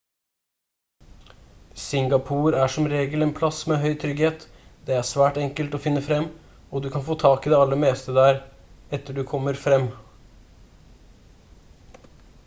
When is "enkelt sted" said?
5.43-5.81